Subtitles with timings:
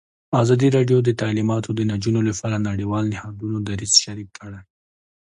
[0.41, 4.59] ازادي راډیو د تعلیمات د نجونو لپاره د نړیوالو نهادونو دریځ شریک کړی.